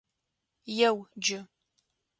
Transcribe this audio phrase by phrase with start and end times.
[0.87, 1.39] Еу, джы!